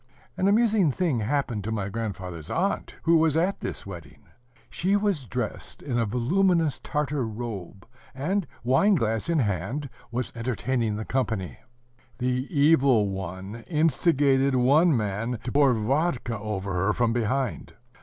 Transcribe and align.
An 0.35 0.47
amusing 0.47 0.91
thing 0.91 1.19
happened 1.19 1.63
to 1.63 1.71
my 1.71 1.87
grandfather's 1.87 2.49
aunt, 2.49 2.95
who 3.03 3.17
was 3.17 3.37
at 3.37 3.59
this 3.59 3.85
wedding. 3.85 4.23
She 4.67 4.95
was 4.95 5.25
dressed 5.25 5.83
in 5.83 5.99
a 5.99 6.07
voluminous 6.07 6.79
Tartar 6.79 7.27
robe, 7.27 7.85
and, 8.15 8.47
wine 8.63 8.95
glass 8.95 9.29
in 9.29 9.37
hand, 9.37 9.91
was 10.09 10.33
entertaining 10.35 10.95
the 10.95 11.05
company. 11.05 11.59
The 12.17 12.47
Evil 12.49 13.09
One 13.09 13.63
instigated 13.67 14.55
one 14.55 14.97
man 14.97 15.37
to 15.43 15.51
pour 15.51 15.71
vodka 15.75 16.39
over 16.39 16.73
her 16.73 16.93
from 16.93 17.13
behind. 17.13 17.73